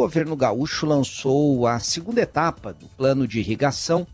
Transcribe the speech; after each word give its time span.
governo 0.00 0.34
gaúcho 0.34 0.86
lançou 0.86 1.66
a 1.66 1.78
segunda 1.78 2.22
etapa 2.22 2.72
do 2.72 2.86
plano 2.96 3.28
de 3.28 3.38
irrigação, 3.38 4.06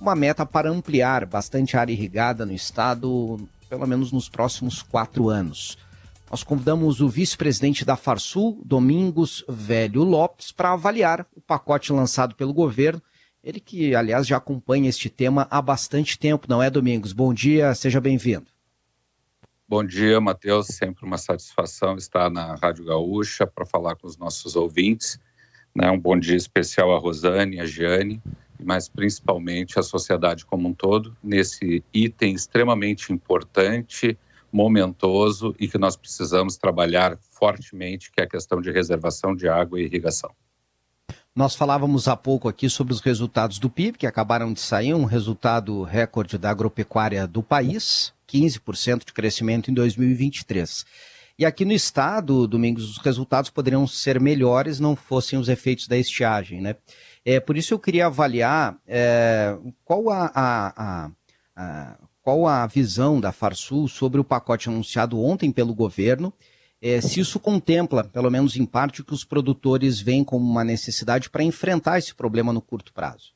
uma 0.00 0.14
meta 0.14 0.46
para 0.46 0.70
ampliar 0.70 1.26
bastante 1.26 1.76
área 1.76 1.92
irrigada 1.92 2.46
no 2.46 2.54
estado, 2.54 3.38
pelo 3.68 3.86
menos 3.86 4.10
nos 4.10 4.26
próximos 4.26 4.80
quatro 4.80 5.28
anos. 5.28 5.76
Nós 6.30 6.42
convidamos 6.42 7.02
o 7.02 7.10
vice-presidente 7.10 7.84
da 7.84 7.94
Farsul, 7.94 8.58
Domingos 8.64 9.44
Velho 9.46 10.02
Lopes, 10.02 10.50
para 10.50 10.72
avaliar 10.72 11.26
o 11.36 11.42
pacote 11.42 11.92
lançado 11.92 12.34
pelo 12.34 12.54
governo. 12.54 13.02
Ele 13.44 13.60
que, 13.60 13.94
aliás, 13.94 14.26
já 14.26 14.38
acompanha 14.38 14.88
este 14.88 15.10
tema 15.10 15.46
há 15.50 15.60
bastante 15.60 16.18
tempo, 16.18 16.46
não 16.48 16.62
é, 16.62 16.70
Domingos? 16.70 17.12
Bom 17.12 17.34
dia, 17.34 17.74
seja 17.74 18.00
bem-vindo. 18.00 18.57
Bom 19.70 19.84
dia, 19.84 20.18
Matheus. 20.18 20.68
Sempre 20.68 21.04
uma 21.04 21.18
satisfação 21.18 21.94
estar 21.98 22.30
na 22.30 22.54
Rádio 22.54 22.86
Gaúcha 22.86 23.46
para 23.46 23.66
falar 23.66 23.96
com 23.96 24.06
os 24.06 24.16
nossos 24.16 24.56
ouvintes. 24.56 25.20
Né? 25.74 25.90
Um 25.90 26.00
bom 26.00 26.18
dia 26.18 26.38
especial 26.38 26.90
a 26.96 26.98
Rosane, 26.98 27.60
a 27.60 27.66
Giane, 27.66 28.18
mas 28.58 28.88
principalmente 28.88 29.78
a 29.78 29.82
sociedade 29.82 30.46
como 30.46 30.66
um 30.70 30.72
todo, 30.72 31.14
nesse 31.22 31.84
item 31.92 32.32
extremamente 32.32 33.12
importante 33.12 34.18
momentoso 34.50 35.54
e 35.60 35.68
que 35.68 35.76
nós 35.76 35.98
precisamos 35.98 36.56
trabalhar 36.56 37.18
fortemente, 37.30 38.10
que 38.10 38.22
é 38.22 38.24
a 38.24 38.28
questão 38.28 38.62
de 38.62 38.70
reservação 38.70 39.36
de 39.36 39.50
água 39.50 39.78
e 39.78 39.84
irrigação. 39.84 40.34
Nós 41.38 41.54
falávamos 41.54 42.08
há 42.08 42.16
pouco 42.16 42.48
aqui 42.48 42.68
sobre 42.68 42.92
os 42.92 43.00
resultados 43.00 43.60
do 43.60 43.70
PIB, 43.70 43.96
que 43.96 44.08
acabaram 44.08 44.52
de 44.52 44.58
sair, 44.58 44.92
um 44.92 45.04
resultado 45.04 45.84
recorde 45.84 46.36
da 46.36 46.50
agropecuária 46.50 47.28
do 47.28 47.44
país, 47.44 48.12
15% 48.28 49.06
de 49.06 49.12
crescimento 49.12 49.70
em 49.70 49.74
2023. 49.74 50.84
E 51.38 51.46
aqui 51.46 51.64
no 51.64 51.70
estado, 51.70 52.44
Domingos, 52.48 52.90
os 52.90 52.98
resultados 52.98 53.50
poderiam 53.50 53.86
ser 53.86 54.18
melhores 54.18 54.80
não 54.80 54.96
fossem 54.96 55.38
os 55.38 55.48
efeitos 55.48 55.86
da 55.86 55.96
estiagem, 55.96 56.60
né? 56.60 56.74
É, 57.24 57.38
por 57.38 57.56
isso 57.56 57.72
eu 57.72 57.78
queria 57.78 58.06
avaliar 58.06 58.76
é, 58.84 59.56
qual 59.84 60.10
a, 60.10 60.32
a, 60.34 60.72
a, 60.76 61.10
a 61.54 61.98
qual 62.20 62.48
a 62.48 62.66
visão 62.66 63.20
da 63.20 63.30
Farsul 63.30 63.86
sobre 63.86 64.20
o 64.20 64.24
pacote 64.24 64.68
anunciado 64.68 65.22
ontem 65.22 65.52
pelo 65.52 65.72
governo, 65.72 66.32
é, 66.80 67.00
se 67.00 67.20
isso 67.20 67.40
contempla, 67.40 68.04
pelo 68.04 68.30
menos 68.30 68.56
em 68.56 68.64
parte, 68.64 69.00
o 69.00 69.04
que 69.04 69.14
os 69.14 69.24
produtores 69.24 70.00
veem 70.00 70.24
como 70.24 70.48
uma 70.48 70.64
necessidade 70.64 71.28
para 71.28 71.42
enfrentar 71.42 71.98
esse 71.98 72.14
problema 72.14 72.52
no 72.52 72.60
curto 72.60 72.92
prazo. 72.92 73.32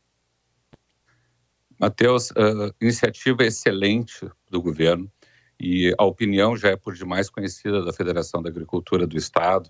Matheus, 1.79 2.31
uh, 2.31 2.73
iniciativa 2.81 3.45
excelente 3.45 4.29
do 4.49 4.63
governo 4.63 5.11
e 5.59 5.95
a 5.99 6.05
opinião 6.05 6.57
já 6.57 6.71
é 6.71 6.77
por 6.77 6.95
demais 6.95 7.29
conhecida 7.29 7.85
da 7.85 7.93
Federação 7.93 8.41
da 8.41 8.49
Agricultura 8.49 9.07
do 9.07 9.17
Estado 9.17 9.69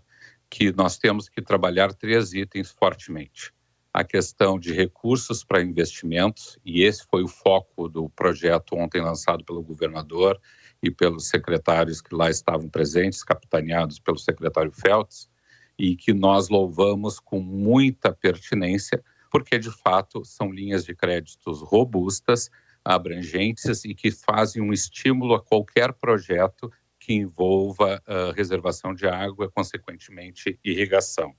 que 0.50 0.70
nós 0.72 0.98
temos 0.98 1.28
que 1.28 1.40
trabalhar 1.40 1.94
três 1.94 2.34
itens 2.34 2.70
fortemente 2.70 3.52
a 3.92 4.02
questão 4.02 4.58
de 4.58 4.72
recursos 4.72 5.44
para 5.44 5.62
investimentos, 5.62 6.58
e 6.64 6.82
esse 6.82 7.04
foi 7.04 7.22
o 7.22 7.28
foco 7.28 7.88
do 7.88 8.08
projeto 8.08 8.74
ontem 8.74 9.02
lançado 9.02 9.44
pelo 9.44 9.62
governador 9.62 10.40
e 10.82 10.90
pelos 10.90 11.28
secretários 11.28 12.00
que 12.00 12.14
lá 12.14 12.28
estavam 12.28 12.68
presentes, 12.68 13.22
capitaneados 13.22 13.98
pelo 13.98 14.18
secretário 14.18 14.72
Feltz, 14.72 15.30
e 15.78 15.96
que 15.96 16.12
nós 16.12 16.48
louvamos 16.48 17.20
com 17.20 17.40
muita 17.40 18.12
pertinência, 18.12 19.02
porque 19.30 19.58
de 19.58 19.70
fato 19.70 20.24
são 20.24 20.50
linhas 20.50 20.84
de 20.84 20.94
créditos 20.94 21.62
robustas, 21.62 22.50
abrangentes 22.84 23.84
e 23.84 23.94
que 23.94 24.10
fazem 24.10 24.60
um 24.60 24.72
estímulo 24.72 25.34
a 25.34 25.40
qualquer 25.40 25.92
projeto 25.92 26.70
que 26.98 27.14
envolva 27.14 28.02
uh, 28.06 28.32
reservação 28.32 28.94
de 28.94 29.06
água, 29.06 29.50
consequentemente 29.50 30.58
irrigação. 30.64 31.34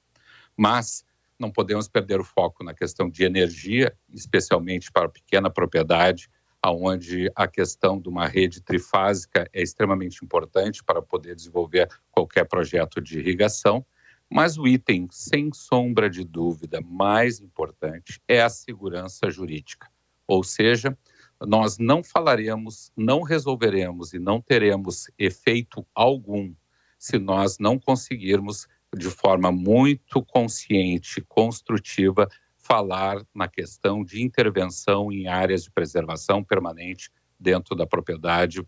Mas 0.58 1.06
não 1.40 1.52
podemos 1.52 1.88
perder 1.88 2.20
o 2.20 2.24
foco 2.24 2.64
na 2.64 2.74
questão 2.74 3.10
de 3.10 3.24
energia, 3.24 3.96
especialmente 4.14 4.92
para 4.92 5.10
pequena 5.10 5.50
propriedade, 5.50 6.30
aonde 6.64 7.30
a 7.36 7.46
questão 7.46 8.00
de 8.00 8.08
uma 8.08 8.26
rede 8.26 8.62
trifásica 8.62 9.50
é 9.52 9.62
extremamente 9.62 10.24
importante 10.24 10.82
para 10.82 11.02
poder 11.02 11.36
desenvolver 11.36 11.90
qualquer 12.10 12.46
projeto 12.46 13.02
de 13.02 13.20
irrigação. 13.20 13.86
Mas 14.30 14.58
o 14.58 14.66
item, 14.66 15.10
sem 15.12 15.52
sombra 15.54 16.10
de 16.10 16.24
dúvida, 16.24 16.80
mais 16.80 17.42
importante 17.42 18.22
é 18.30 18.42
a 18.42 18.50
segurança 18.50 19.30
jurídica. 19.30 19.92
Ou 20.26 20.42
seja, 20.42 20.98
nós 21.42 21.78
não 21.78 22.02
falaremos, 22.02 22.94
não 22.96 23.22
resolveremos 23.22 24.14
e 24.14 24.20
não 24.20 24.42
teremos 24.42 25.12
efeito 25.20 25.86
algum 25.94 26.54
se 26.98 27.20
nós 27.20 27.60
não 27.60 27.78
conseguirmos 27.78 28.66
de 28.96 29.10
forma 29.10 29.52
muito 29.52 30.24
consciente, 30.24 31.20
construtiva, 31.28 32.30
falar 32.64 33.22
na 33.36 33.48
questão 33.48 34.04
de 34.04 34.24
intervenção 34.24 35.12
em 35.12 35.28
áreas 35.28 35.64
de 35.64 35.72
preservação 35.72 36.44
permanente 36.44 37.12
dentro 37.40 37.76
da 37.76 37.86
propriedade 37.86 38.66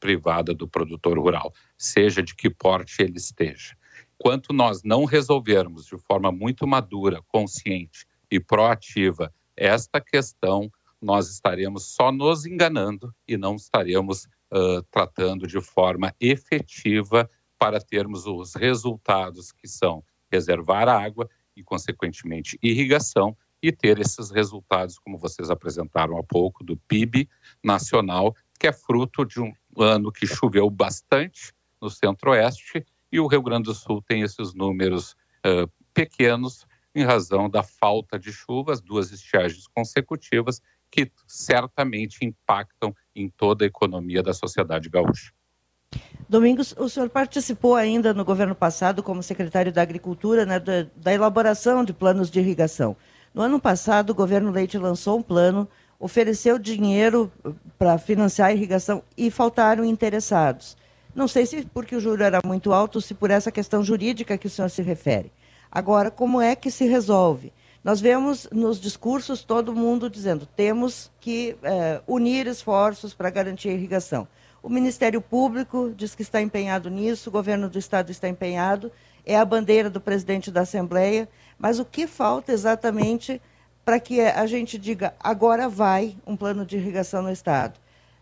privada 0.00 0.52
do 0.52 0.66
produtor 0.68 1.18
rural, 1.18 1.54
seja 1.78 2.22
de 2.22 2.34
que 2.34 2.50
porte 2.50 3.02
ele 3.02 3.16
esteja. 3.16 3.76
Enquanto 4.18 4.52
nós 4.52 4.82
não 4.82 5.04
resolvermos 5.04 5.86
de 5.86 5.96
forma 5.98 6.32
muito 6.32 6.66
madura, 6.66 7.22
consciente 7.28 8.06
e 8.30 8.40
proativa 8.40 9.32
esta 9.56 10.00
questão, 10.00 10.70
nós 11.00 11.30
estaremos 11.30 11.94
só 11.94 12.10
nos 12.10 12.46
enganando 12.46 13.14
e 13.28 13.36
não 13.36 13.54
estaremos 13.54 14.24
uh, 14.52 14.82
tratando 14.90 15.46
de 15.46 15.60
forma 15.60 16.14
efetiva 16.20 17.30
para 17.58 17.80
termos 17.80 18.26
os 18.26 18.54
resultados 18.54 19.52
que 19.52 19.68
são 19.68 20.02
reservar 20.30 20.88
água 20.88 21.28
e, 21.56 21.62
consequentemente, 21.62 22.58
irrigação 22.62 23.36
e 23.62 23.72
ter 23.72 23.98
esses 23.98 24.30
resultados, 24.30 24.98
como 24.98 25.18
vocês 25.18 25.50
apresentaram 25.50 26.18
há 26.18 26.22
pouco, 26.22 26.62
do 26.62 26.76
PIB 26.76 27.28
nacional, 27.64 28.34
que 28.58 28.66
é 28.66 28.72
fruto 28.72 29.24
de 29.24 29.40
um 29.40 29.52
ano 29.78 30.12
que 30.12 30.26
choveu 30.26 30.68
bastante 30.68 31.52
no 31.80 31.90
centro-oeste 31.90 32.84
e 33.10 33.20
o 33.20 33.26
Rio 33.26 33.42
Grande 33.42 33.64
do 33.64 33.74
Sul 33.74 34.02
tem 34.02 34.22
esses 34.22 34.54
números 34.54 35.12
uh, 35.44 35.70
pequenos 35.94 36.66
em 36.94 37.04
razão 37.04 37.48
da 37.48 37.62
falta 37.62 38.18
de 38.18 38.32
chuvas, 38.32 38.80
duas 38.80 39.12
estiagens 39.12 39.66
consecutivas, 39.66 40.62
que 40.90 41.10
certamente 41.26 42.24
impactam 42.24 42.94
em 43.14 43.28
toda 43.28 43.64
a 43.64 43.66
economia 43.66 44.22
da 44.22 44.32
sociedade 44.32 44.88
gaúcha. 44.88 45.32
Domingos, 46.28 46.74
o 46.76 46.88
senhor 46.88 47.08
participou 47.08 47.76
ainda 47.76 48.12
no 48.12 48.24
governo 48.24 48.54
passado 48.54 49.02
como 49.02 49.22
secretário 49.22 49.72
da 49.72 49.82
Agricultura 49.82 50.44
né, 50.44 50.58
da, 50.58 50.86
da, 50.96 51.12
elaboração 51.12 51.84
de 51.84 51.92
planos 51.92 52.30
de 52.30 52.40
irrigação. 52.40 52.96
No 53.32 53.42
ano 53.42 53.60
passado, 53.60 54.10
o 54.10 54.14
governo 54.14 54.50
Leite 54.50 54.76
lançou 54.76 55.18
um 55.18 55.22
plano, 55.22 55.68
ofereceu 56.00 56.58
dinheiro 56.58 57.30
uh, 57.44 57.54
para 57.78 57.96
financiar 57.96 58.48
a 58.48 58.52
irrigação 58.52 59.02
e 59.16 59.30
faltaram 59.30 59.84
interessados. 59.84 60.76
Não 61.14 61.28
sei 61.28 61.46
se 61.46 61.64
porque 61.64 61.94
o 61.94 62.00
juro 62.00 62.22
era 62.22 62.40
muito 62.44 62.72
alto, 62.72 63.00
se 63.00 63.14
por 63.14 63.30
essa 63.30 63.52
questão 63.52 63.84
jurídica 63.84 64.36
que 64.36 64.48
o 64.48 64.50
senhor 64.50 64.68
se 64.68 64.82
refere. 64.82 65.32
Agora, 65.70 66.10
como 66.10 66.40
é 66.40 66.56
que 66.56 66.70
se 66.70 66.86
resolve? 66.86 67.52
Nós 67.82 68.00
vemos 68.00 68.48
nos 68.50 68.80
discursos 68.80 69.44
todo 69.44 69.74
mundo 69.74 70.10
dizendo 70.10 70.44
temos 70.44 71.10
que 71.20 71.56
eh, 71.62 72.00
unir 72.06 72.48
esforços 72.48 73.14
para 73.14 73.30
garantir 73.30 73.68
a 73.68 73.72
irrigação. 73.72 74.26
O 74.66 74.68
Ministério 74.68 75.20
Público 75.20 75.94
diz 75.96 76.16
que 76.16 76.22
está 76.22 76.42
empenhado 76.42 76.90
nisso, 76.90 77.28
o 77.28 77.32
governo 77.32 77.70
do 77.70 77.78
Estado 77.78 78.10
está 78.10 78.28
empenhado, 78.28 78.90
é 79.24 79.36
a 79.36 79.44
bandeira 79.44 79.88
do 79.88 80.00
presidente 80.00 80.50
da 80.50 80.62
Assembleia, 80.62 81.28
mas 81.56 81.78
o 81.78 81.84
que 81.84 82.04
falta 82.04 82.50
exatamente 82.50 83.40
para 83.84 84.00
que 84.00 84.20
a 84.20 84.44
gente 84.44 84.76
diga 84.76 85.14
agora 85.20 85.68
vai 85.68 86.16
um 86.26 86.36
plano 86.36 86.66
de 86.66 86.76
irrigação 86.78 87.22
no 87.22 87.30
Estado? 87.30 87.78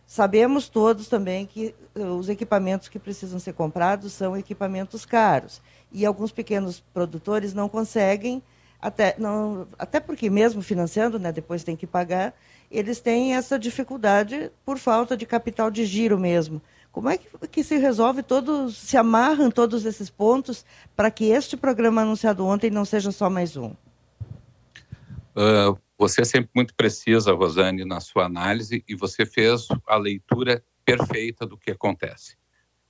Sabemos 0.06 0.69
todos 0.69 1.09
também 1.09 1.47
que 1.47 1.75
eh, 1.94 2.00
os 2.00 2.28
equipamentos 2.28 2.88
que 2.88 2.99
precisam 2.99 3.38
ser 3.38 3.54
comprados 3.54 4.12
são 4.12 4.37
equipamentos 4.37 5.06
caros 5.06 5.62
e 5.91 6.04
alguns 6.04 6.31
pequenos 6.31 6.78
produtores 6.93 7.54
não 7.54 7.71
conseguem, 7.71 8.43
até, 8.83 9.15
não, 9.16 9.66
até 9.78 9.98
porque 9.98 10.28
mesmo 10.28 10.60
financiando, 10.60 11.19
né, 11.19 11.33
depois 11.33 11.65
tem 11.65 11.74
que 11.74 11.86
pagar, 11.86 12.34
eles 12.74 13.00
têm 13.00 13.34
essa 13.34 13.59
dificuldade 13.59 14.50
por 14.65 14.78
falta 14.78 15.16
de 15.16 15.24
capital 15.24 15.71
de 15.71 15.84
giro 15.84 16.18
mesmo. 16.18 16.60
Como 16.91 17.09
é 17.09 17.18
que, 17.18 17.26
que 17.48 17.65
se 17.65 17.76
resolve 17.76 18.22
todos, 18.22 18.76
se 18.76 18.97
amarram 18.97 19.50
todos 19.50 19.84
esses 19.84 20.10
pontos 20.10 20.65
para 20.94 21.10
que 21.10 21.24
este 21.26 21.56
programa 21.56 22.03
anunciado 22.03 22.47
ontem 22.47 22.71
não 22.71 22.84
seja 22.84 23.10
só 23.10 23.28
mais 23.28 23.56
um? 23.56 23.72
Uh, 25.36 25.76
você 25.98 26.22
é 26.22 26.24
sempre 26.24 26.50
muito 26.54 26.74
precisa, 26.74 27.32
Rosane, 27.32 27.84
na 27.84 28.00
sua 28.00 28.26
análise 28.26 28.84
e 28.88 28.94
você 28.94 29.26
fez 29.26 29.66
a 29.86 29.97
leitura 29.97 30.62
perfeita 30.84 31.47
do 31.47 31.56
que 31.56 31.71
acontece. 31.71 32.36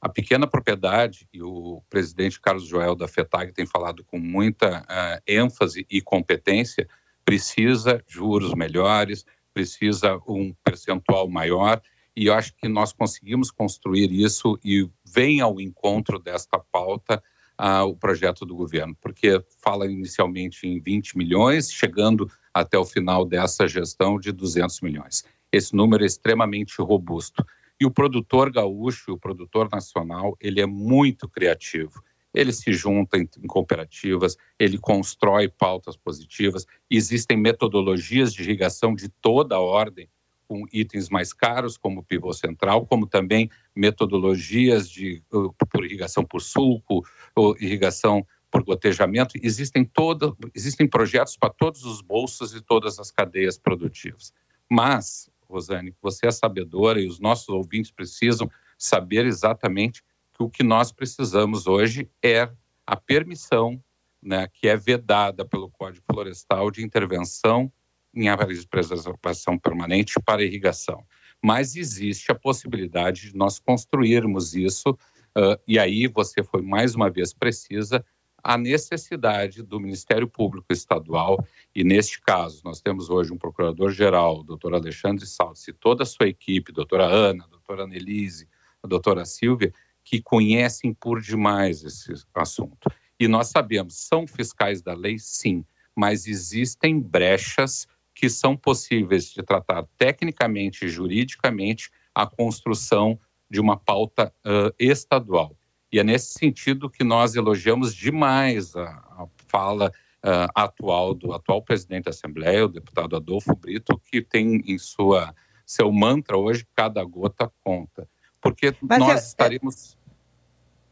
A 0.01 0.09
pequena 0.09 0.47
propriedade, 0.47 1.27
e 1.33 1.43
o 1.43 1.83
presidente 1.89 2.39
Carlos 2.39 2.67
Joel 2.67 2.95
da 2.95 3.09
FETAG 3.09 3.53
tem 3.53 3.65
falado 3.65 4.05
com 4.05 4.19
muita 4.19 4.81
uh, 4.83 5.23
ênfase 5.27 5.87
e 5.89 6.03
competência, 6.03 6.87
precisa 7.25 8.05
juros 8.07 8.53
melhores, 8.53 9.25
precisa 9.55 10.21
um 10.29 10.53
percentual 10.65 11.29
maior, 11.29 11.81
e 12.17 12.27
eu 12.27 12.35
acho 12.35 12.55
que 12.57 12.69
nós 12.69 12.93
conseguimos 12.93 13.51
construir 13.51 14.13
isso 14.13 14.59
e 14.65 14.89
vem 15.05 15.41
ao 15.41 15.61
encontro 15.61 16.19
desta 16.19 16.59
pauta 16.59 17.23
ah, 17.57 17.85
o 17.85 17.97
projeto 17.97 18.45
do 18.45 18.55
governo, 18.55 18.97
porque 19.01 19.43
fala 19.63 19.87
inicialmente 19.87 20.67
em 20.67 20.81
20 20.81 21.17
milhões, 21.17 21.73
chegando 21.73 22.31
até 22.53 22.77
o 22.79 22.85
final 22.85 23.25
dessa 23.25 23.67
gestão 23.67 24.19
de 24.19 24.33
200 24.33 24.81
milhões. 24.81 25.25
Esse 25.51 25.75
número 25.75 26.03
é 26.03 26.07
extremamente 26.07 26.81
robusto. 26.81 27.45
E 27.81 27.87
o 27.87 27.91
produtor 27.91 28.53
gaúcho, 28.53 29.13
o 29.13 29.19
produtor 29.19 29.69
nacional, 29.71 30.37
ele 30.41 30.61
é 30.61 30.67
muito 30.67 31.29
criativo. 31.29 32.03
Ele 32.35 32.53
se 32.53 32.73
junta 32.73 33.17
em, 33.17 33.29
em 33.43 33.47
cooperativas, 33.47 34.37
ele 34.59 34.77
constrói 34.77 35.49
pautas 35.49 35.97
positivas. 35.97 36.67
Existem 36.91 37.37
metodologias 37.37 38.35
de 38.35 38.43
irrigação 38.43 38.95
de 38.95 39.09
toda 39.09 39.55
a 39.55 39.61
ordem, 39.61 40.09
com 40.47 40.67
itens 40.73 41.09
mais 41.09 41.33
caros, 41.33 41.77
como 41.77 42.01
o 42.01 42.05
pivô 42.05 42.33
central, 42.33 42.87
como 42.87 43.07
também 43.07 43.51
metodologias 43.75 44.91
de 44.91 45.23
uh, 45.33 45.55
por 45.71 45.85
irrigação 45.85 46.25
por 46.25 46.43
sulco, 46.43 47.03
ou 47.35 47.57
irrigação 47.59 48.27
por 48.51 48.63
gotejamento. 48.63 49.35
Existem, 49.43 49.85
todo, 49.85 50.37
existem 50.55 50.89
projetos 50.89 51.37
para 51.37 51.51
todos 51.51 51.85
os 51.85 52.01
bolsos 52.01 52.55
e 52.55 52.61
todas 52.61 52.99
as 52.99 53.11
cadeias 53.11 53.59
produtivas. 53.59 54.33
Mas, 54.71 55.29
Rosane, 55.49 55.93
você 56.01 56.27
é 56.27 56.31
sabedora 56.31 57.01
e 57.01 57.09
os 57.09 57.19
nossos 57.19 57.49
ouvintes 57.49 57.91
precisam 57.91 58.49
saber 58.79 59.27
exatamente 59.27 60.03
que 60.35 60.43
o 60.43 60.51
que 60.51 60.63
nós 60.63 60.93
precisamos 60.93 61.67
hoje 61.67 62.11
é 62.23 62.51
a 62.87 62.97
permissão, 62.97 63.83
né, 64.23 64.49
que 64.53 64.69
é 64.69 64.77
vedada 64.77 65.45
pelo 65.45 65.71
Código 65.71 66.05
Florestal 66.11 66.71
de 66.71 66.85
intervenção 66.85 67.73
em 68.15 68.29
áreas 68.29 68.61
de 68.61 68.69
preservação 68.69 69.59
permanente 69.59 70.21
para 70.25 70.43
irrigação. 70.43 71.05
Mas 71.43 71.77
existe 71.77 72.31
a 72.31 72.35
possibilidade 72.35 73.31
de 73.31 73.37
nós 73.37 73.59
construirmos 73.59 74.55
isso, 74.55 74.91
uh, 74.91 75.61
e 75.67 75.79
aí 75.79 76.07
você 76.07 76.43
foi 76.43 76.63
mais 76.63 76.95
uma 76.95 77.11
vez 77.11 77.33
precisa, 77.33 78.05
a 78.43 78.59
necessidade 78.59 79.63
do 79.63 79.81
Ministério 79.81 80.29
Público 80.29 80.67
Estadual, 80.71 81.43
e 81.75 81.83
neste 81.83 82.21
caso 82.21 82.61
nós 82.63 82.81
temos 82.81 83.09
hoje 83.09 83.33
um 83.33 83.39
procurador-geral, 83.39 84.43
doutor 84.43 84.75
Alexandre 84.75 85.27
Salles, 85.27 85.67
e 85.67 85.73
toda 85.73 86.03
a 86.03 86.07
sua 86.07 86.29
equipe, 86.29 86.73
doutora 86.73 87.05
Ana, 87.05 87.47
doutora 87.49 87.85
Annelise, 87.85 88.47
a 88.83 88.87
doutora 88.87 89.25
Silvia, 89.25 89.73
que 90.05 90.21
conhecem 90.21 90.93
por 90.93 91.21
demais 91.21 91.83
esse 91.83 92.13
assunto. 92.35 92.91
E 93.19 93.27
nós 93.27 93.49
sabemos, 93.49 93.97
são 93.97 94.27
fiscais 94.27 94.83
da 94.83 94.95
lei, 94.95 95.19
sim, 95.19 95.65
mas 95.97 96.27
existem 96.27 97.01
brechas 97.01 97.87
que 98.15 98.29
são 98.29 98.57
possíveis 98.57 99.33
de 99.33 99.43
tratar 99.43 99.85
tecnicamente 99.97 100.85
e 100.85 100.89
juridicamente 100.89 101.91
a 102.15 102.27
construção 102.27 103.19
de 103.51 103.61
uma 103.61 103.77
pauta 103.77 104.33
uh, 104.45 104.75
estadual. 104.79 105.57
E 105.91 105.99
é 105.99 106.05
nesse 106.05 106.33
sentido 106.39 106.91
que 106.91 107.05
nós 107.05 107.35
elogiamos 107.35 107.95
demais 107.95 108.75
a, 108.77 108.85
a 108.85 109.27
fala 109.49 109.93
uh, 110.25 110.51
atual 110.55 111.15
do 111.15 111.33
atual 111.33 111.63
presidente 111.63 112.05
da 112.05 112.11
Assembleia, 112.11 112.67
o 112.67 112.69
deputado 112.69 113.17
Adolfo 113.17 113.55
Brito, 113.55 113.99
que 114.11 114.21
tem 114.21 114.63
em 114.67 114.79
sua 114.79 115.35
seu 115.67 115.91
mantra 115.91 116.37
hoje 116.37 116.67
cada 116.75 117.03
gota 117.05 117.51
conta, 117.63 118.09
porque 118.45 118.75
Mas 118.83 118.99
nós 118.99 119.23
é, 119.23 119.27
estaremos 119.27 119.97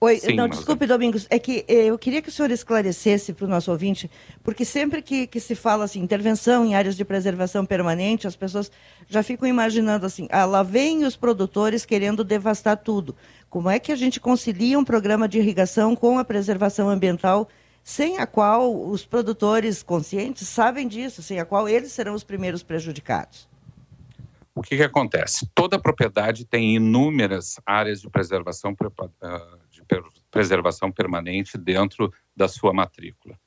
Oi, 0.00 0.18
Sim, 0.18 0.34
não, 0.34 0.48
desculpe, 0.48 0.84
Domingos, 0.84 1.28
é 1.30 1.38
que 1.38 1.64
eh, 1.68 1.84
eu 1.84 1.96
queria 1.96 2.20
que 2.20 2.28
o 2.28 2.32
senhor 2.32 2.50
esclarecesse 2.50 3.32
para 3.32 3.44
o 3.44 3.48
nosso 3.48 3.70
ouvinte, 3.70 4.10
porque 4.42 4.64
sempre 4.64 5.00
que, 5.00 5.28
que 5.28 5.38
se 5.38 5.54
fala 5.54 5.84
assim, 5.84 6.00
intervenção 6.00 6.66
em 6.66 6.74
áreas 6.74 6.96
de 6.96 7.04
preservação 7.04 7.64
permanente, 7.64 8.26
as 8.26 8.34
pessoas 8.34 8.68
já 9.08 9.22
ficam 9.22 9.46
imaginando 9.46 10.04
assim, 10.04 10.26
ah, 10.32 10.44
lá 10.44 10.64
vem 10.64 11.04
os 11.04 11.14
produtores 11.14 11.84
querendo 11.84 12.24
devastar 12.24 12.78
tudo. 12.78 13.14
Como 13.48 13.70
é 13.70 13.78
que 13.78 13.92
a 13.92 13.96
gente 13.96 14.18
concilia 14.18 14.76
um 14.76 14.84
programa 14.84 15.28
de 15.28 15.38
irrigação 15.38 15.94
com 15.94 16.18
a 16.18 16.24
preservação 16.24 16.88
ambiental, 16.88 17.48
sem 17.84 18.18
a 18.18 18.26
qual 18.26 18.74
os 18.74 19.06
produtores 19.06 19.84
conscientes 19.84 20.48
sabem 20.48 20.88
disso, 20.88 21.22
sem 21.22 21.38
a 21.38 21.44
qual 21.44 21.68
eles 21.68 21.92
serão 21.92 22.14
os 22.14 22.24
primeiros 22.24 22.64
prejudicados? 22.64 23.51
O 24.54 24.62
que, 24.62 24.76
que 24.76 24.82
acontece? 24.82 25.48
Toda 25.54 25.78
propriedade 25.78 26.44
tem 26.44 26.76
inúmeras 26.76 27.56
áreas 27.64 28.02
de 28.02 28.10
preservação 28.10 28.72
uh, 28.72 29.58
preservação 30.30 30.92
permanente 30.92 31.56
dentro 31.56 32.12
da 32.36 32.48
sua 32.48 32.72
matrícula. 32.72 33.38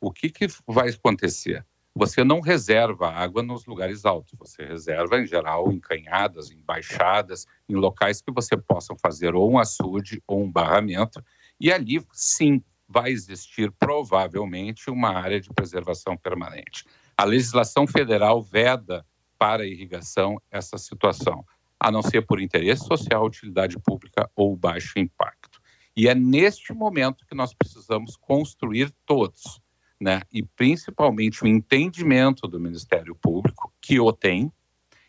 O 0.00 0.12
que, 0.12 0.28
que 0.28 0.46
vai 0.66 0.90
acontecer? 0.90 1.64
Você 1.94 2.22
não 2.22 2.40
reserva 2.40 3.10
água 3.10 3.42
nos 3.42 3.66
lugares 3.66 4.04
altos, 4.04 4.34
você 4.38 4.64
reserva, 4.64 5.20
em 5.20 5.26
geral, 5.26 5.72
em 5.72 5.80
canhadas, 5.80 6.50
em 6.50 6.62
baixadas, 6.62 7.46
em 7.68 7.74
locais 7.74 8.22
que 8.22 8.30
você 8.30 8.56
possa 8.56 8.94
fazer 8.96 9.34
ou 9.34 9.50
um 9.50 9.58
açude 9.58 10.22
ou 10.26 10.42
um 10.42 10.50
barramento, 10.50 11.22
e 11.58 11.72
ali, 11.72 12.02
sim, 12.12 12.62
vai 12.88 13.10
existir 13.10 13.72
provavelmente 13.72 14.90
uma 14.90 15.10
área 15.10 15.40
de 15.40 15.50
preservação 15.52 16.16
permanente. 16.16 16.84
A 17.16 17.24
legislação 17.24 17.86
federal 17.86 18.40
veda 18.40 19.04
para 19.40 19.62
a 19.62 19.66
irrigação 19.66 20.38
essa 20.50 20.76
situação, 20.76 21.42
a 21.80 21.90
não 21.90 22.02
ser 22.02 22.26
por 22.26 22.42
interesse 22.42 22.84
social, 22.84 23.24
utilidade 23.24 23.78
pública 23.78 24.30
ou 24.36 24.54
baixo 24.54 24.98
impacto. 24.98 25.58
E 25.96 26.08
é 26.08 26.14
neste 26.14 26.74
momento 26.74 27.24
que 27.26 27.34
nós 27.34 27.54
precisamos 27.54 28.18
construir 28.18 28.92
todos, 29.06 29.58
né? 29.98 30.20
E 30.30 30.42
principalmente 30.42 31.42
o 31.42 31.46
entendimento 31.46 32.46
do 32.46 32.60
Ministério 32.60 33.16
Público, 33.16 33.72
que 33.80 33.98
o 33.98 34.12
tem, 34.12 34.52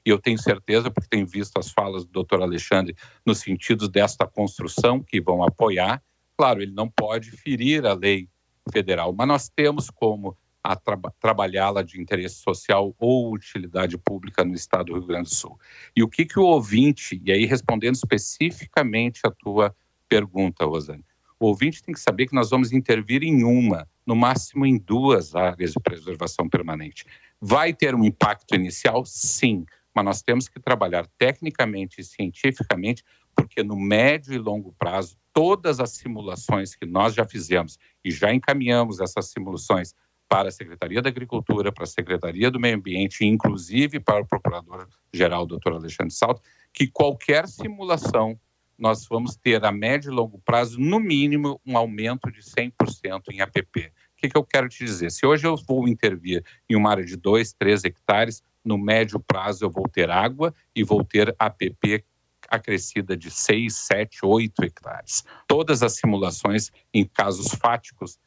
e 0.05 0.09
eu 0.09 0.17
tenho 0.17 0.37
certeza, 0.37 0.89
porque 0.89 1.09
tenho 1.09 1.27
visto 1.27 1.59
as 1.59 1.69
falas 1.69 2.05
do 2.05 2.11
doutor 2.11 2.41
Alexandre 2.41 2.95
no 3.25 3.35
sentido 3.35 3.89
desta 3.89 4.25
construção, 4.25 5.03
que 5.03 5.19
vão 5.19 5.43
apoiar. 5.43 6.01
Claro, 6.37 6.61
ele 6.61 6.71
não 6.71 6.89
pode 6.89 7.31
ferir 7.31 7.85
a 7.85 7.93
lei 7.93 8.29
federal, 8.71 9.13
mas 9.13 9.27
nós 9.27 9.49
temos 9.49 9.89
como 9.89 10.37
tra 10.83 10.97
trabalhá-la 11.19 11.81
de 11.81 11.99
interesse 11.99 12.35
social 12.35 12.95
ou 12.99 13.33
utilidade 13.33 13.97
pública 13.97 14.43
no 14.43 14.53
estado 14.53 14.85
do 14.85 14.93
Rio 14.93 15.07
Grande 15.07 15.29
do 15.29 15.35
Sul. 15.35 15.59
E 15.95 16.03
o 16.03 16.07
que, 16.07 16.25
que 16.25 16.39
o 16.39 16.43
ouvinte, 16.43 17.21
e 17.23 17.31
aí 17.31 17.45
respondendo 17.45 17.95
especificamente 17.95 19.21
a 19.25 19.31
tua 19.31 19.75
pergunta, 20.07 20.65
Rosane. 20.65 21.05
O 21.39 21.47
ouvinte 21.47 21.81
tem 21.81 21.93
que 21.93 21.99
saber 21.99 22.27
que 22.27 22.35
nós 22.35 22.49
vamos 22.51 22.71
intervir 22.71 23.23
em 23.23 23.43
uma, 23.43 23.87
no 24.05 24.15
máximo 24.15 24.65
em 24.65 24.77
duas 24.77 25.33
áreas 25.33 25.71
de 25.71 25.79
preservação 25.79 26.47
permanente. 26.47 27.05
Vai 27.39 27.73
ter 27.73 27.95
um 27.95 28.03
impacto 28.03 28.53
inicial? 28.53 29.03
Sim, 29.05 29.65
mas 29.95 30.05
nós 30.05 30.21
temos 30.21 30.47
que 30.47 30.59
trabalhar 30.59 31.07
tecnicamente 31.17 31.99
e 31.99 32.03
cientificamente, 32.03 33.03
porque 33.35 33.63
no 33.63 33.75
médio 33.75 34.33
e 34.33 34.37
longo 34.37 34.71
prazo, 34.77 35.17
todas 35.33 35.79
as 35.79 35.91
simulações 35.91 36.75
que 36.75 36.85
nós 36.85 37.13
já 37.13 37.25
fizemos 37.25 37.79
e 38.03 38.11
já 38.11 38.33
encaminhamos 38.33 38.99
essas 38.99 39.31
simulações 39.31 39.95
para 40.31 40.47
a 40.47 40.51
Secretaria 40.51 41.01
da 41.01 41.09
Agricultura, 41.09 41.73
para 41.73 41.83
a 41.83 41.87
Secretaria 41.87 42.49
do 42.49 42.57
Meio 42.57 42.77
Ambiente, 42.77 43.25
inclusive 43.25 43.99
para 43.99 44.21
o 44.21 44.25
Procurador-Geral, 44.25 45.45
doutor 45.45 45.73
Alexandre 45.73 46.13
Salto, 46.13 46.41
que 46.73 46.87
qualquer 46.87 47.49
simulação 47.49 48.39
nós 48.79 49.05
vamos 49.05 49.35
ter 49.35 49.65
a 49.65 49.73
médio 49.73 50.09
e 50.09 50.15
longo 50.15 50.39
prazo, 50.39 50.79
no 50.79 51.01
mínimo, 51.01 51.59
um 51.65 51.75
aumento 51.75 52.31
de 52.31 52.39
100% 52.41 53.23
em 53.29 53.41
APP. 53.41 53.87
O 53.87 53.91
que, 54.15 54.29
que 54.29 54.37
eu 54.37 54.43
quero 54.45 54.69
te 54.69 54.85
dizer? 54.85 55.11
Se 55.11 55.25
hoje 55.25 55.45
eu 55.45 55.57
vou 55.67 55.85
intervir 55.85 56.41
em 56.69 56.77
uma 56.77 56.91
área 56.91 57.03
de 57.03 57.17
2, 57.17 57.51
3 57.51 57.83
hectares, 57.83 58.41
no 58.63 58.77
médio 58.77 59.19
prazo 59.19 59.65
eu 59.65 59.69
vou 59.69 59.89
ter 59.89 60.09
água 60.09 60.55
e 60.73 60.81
vou 60.81 61.03
ter 61.03 61.35
APP 61.37 62.05
acrescida 62.47 63.17
de 63.17 63.29
6, 63.29 63.75
7, 63.75 64.19
8 64.23 64.63
hectares. 64.63 65.25
Todas 65.45 65.83
as 65.83 65.97
simulações 65.97 66.71
em 66.93 67.05
casos 67.05 67.53
fáticos 67.55 68.17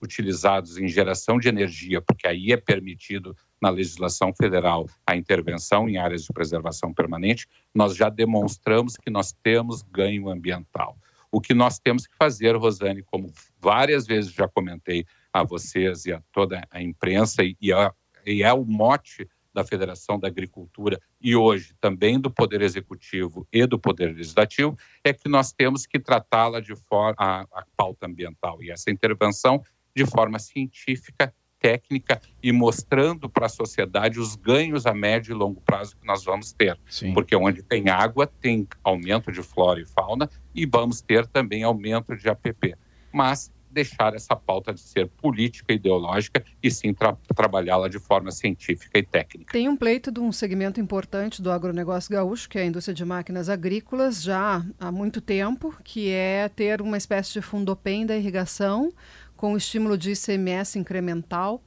utilizados 0.00 0.78
em 0.78 0.88
geração 0.88 1.38
de 1.38 1.48
energia, 1.48 2.00
porque 2.00 2.26
aí 2.26 2.52
é 2.52 2.56
permitido 2.56 3.36
na 3.60 3.70
legislação 3.70 4.32
federal 4.34 4.88
a 5.06 5.16
intervenção 5.16 5.88
em 5.88 5.96
áreas 5.98 6.24
de 6.24 6.32
preservação 6.32 6.92
permanente, 6.92 7.46
nós 7.74 7.96
já 7.96 8.08
demonstramos 8.08 8.96
que 8.96 9.10
nós 9.10 9.32
temos 9.42 9.82
ganho 9.82 10.28
ambiental. 10.28 10.96
O 11.30 11.40
que 11.40 11.52
nós 11.52 11.78
temos 11.78 12.06
que 12.06 12.16
fazer, 12.16 12.56
Rosane, 12.56 13.02
como 13.02 13.32
várias 13.60 14.06
vezes 14.06 14.32
já 14.32 14.48
comentei 14.48 15.04
a 15.32 15.42
vocês 15.42 16.06
e 16.06 16.12
a 16.12 16.22
toda 16.32 16.66
a 16.70 16.82
imprensa, 16.82 17.42
e, 17.42 17.56
e 17.60 18.42
é 18.42 18.52
o 18.52 18.64
mote 18.64 19.28
da 19.58 19.64
Federação 19.64 20.20
da 20.20 20.28
Agricultura 20.28 21.00
e 21.20 21.34
hoje 21.34 21.74
também 21.80 22.20
do 22.20 22.30
Poder 22.30 22.62
Executivo 22.62 23.44
e 23.52 23.66
do 23.66 23.76
Poder 23.76 24.14
Legislativo, 24.14 24.78
é 25.02 25.12
que 25.12 25.28
nós 25.28 25.52
temos 25.52 25.84
que 25.84 25.98
tratá-la 25.98 26.60
de 26.60 26.76
forma 26.76 27.16
a, 27.18 27.40
a 27.40 27.64
pauta 27.76 28.06
ambiental 28.06 28.62
e 28.62 28.70
essa 28.70 28.88
intervenção 28.88 29.60
de 29.96 30.06
forma 30.06 30.38
científica, 30.38 31.34
técnica 31.58 32.20
e 32.40 32.52
mostrando 32.52 33.28
para 33.28 33.46
a 33.46 33.48
sociedade 33.48 34.20
os 34.20 34.36
ganhos 34.36 34.86
a 34.86 34.94
médio 34.94 35.32
e 35.32 35.34
longo 35.34 35.60
prazo 35.60 35.96
que 35.96 36.06
nós 36.06 36.22
vamos 36.22 36.52
ter. 36.52 36.78
Sim. 36.88 37.12
Porque 37.12 37.34
onde 37.34 37.60
tem 37.64 37.88
água, 37.88 38.28
tem 38.28 38.64
aumento 38.84 39.32
de 39.32 39.42
flora 39.42 39.80
e 39.80 39.84
fauna 39.84 40.30
e 40.54 40.64
vamos 40.66 41.00
ter 41.00 41.26
também 41.26 41.64
aumento 41.64 42.14
de 42.14 42.28
APP. 42.28 42.76
Mas 43.12 43.50
deixar 43.78 44.14
essa 44.14 44.34
pauta 44.34 44.72
de 44.74 44.80
ser 44.80 45.06
política 45.06 45.72
e 45.72 45.76
ideológica 45.76 46.44
e 46.62 46.70
sim 46.70 46.92
tra 46.92 47.16
trabalhá-la 47.34 47.88
de 47.88 47.98
forma 47.98 48.30
científica 48.32 48.98
e 48.98 49.02
técnica. 49.02 49.52
Tem 49.52 49.68
um 49.68 49.76
pleito 49.76 50.10
de 50.10 50.18
um 50.18 50.32
segmento 50.32 50.80
importante 50.80 51.40
do 51.40 51.50
agronegócio 51.52 52.10
gaúcho, 52.10 52.48
que 52.48 52.58
é 52.58 52.62
a 52.62 52.66
indústria 52.66 52.94
de 52.94 53.04
máquinas 53.04 53.48
agrícolas, 53.48 54.22
já 54.22 54.64
há 54.80 54.90
muito 54.90 55.20
tempo, 55.20 55.74
que 55.84 56.10
é 56.10 56.48
ter 56.48 56.82
uma 56.82 56.96
espécie 56.96 57.32
de 57.32 57.42
fundopem 57.42 58.04
da 58.04 58.16
irrigação 58.16 58.92
com 59.36 59.56
estímulo 59.56 59.96
de 59.96 60.10
ICMS 60.10 60.80
incremental, 60.80 61.62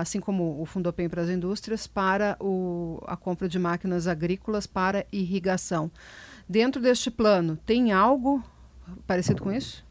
assim 0.00 0.20
como 0.20 0.62
o 0.62 0.64
Fundopem 0.64 1.08
para 1.08 1.22
as 1.22 1.28
indústrias, 1.28 1.84
para 1.84 2.36
o, 2.38 3.02
a 3.04 3.16
compra 3.16 3.48
de 3.48 3.58
máquinas 3.58 4.06
agrícolas 4.06 4.68
para 4.68 5.04
irrigação. 5.10 5.90
Dentro 6.48 6.80
deste 6.80 7.10
plano, 7.10 7.58
tem 7.66 7.90
algo 7.90 8.40
parecido 9.04 9.42
com 9.42 9.50
isso? 9.50 9.87